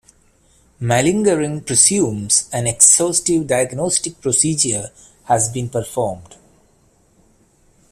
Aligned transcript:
Malingering 0.79 1.61
presumes 1.61 2.49
an 2.51 2.65
exhaustive 2.65 3.45
diagnostic 3.45 4.19
procedure 4.19 4.89
has 5.25 5.47
been 5.47 5.69
performed. 5.69 6.37